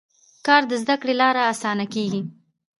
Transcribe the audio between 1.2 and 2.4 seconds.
لارې اسانه کېږي